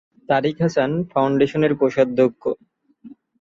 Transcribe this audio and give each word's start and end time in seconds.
তারিক 0.29 0.57
হাসান 0.63 0.91
ফাউন্ডেশনের 1.11 1.73
কোষাধ্যক্ষ। 1.79 2.43